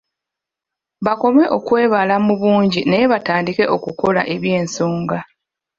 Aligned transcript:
Bakome 1.05 1.43
okwebala 1.57 2.15
mu 2.25 2.33
bungi 2.41 2.79
naye 2.89 3.05
batandike 3.13 3.63
okukola 3.75 4.21
eby’ensonga. 4.35 5.19